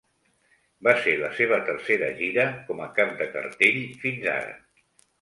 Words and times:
Va 0.87 0.93
ser 1.03 1.13
la 1.25 1.29
seva 1.41 1.59
tercera 1.69 2.11
gira 2.23 2.49
com 2.71 2.83
a 2.89 2.91
cap 2.99 3.15
de 3.23 3.31
cartell 3.39 3.83
fins 4.05 4.31
ara. 4.39 4.61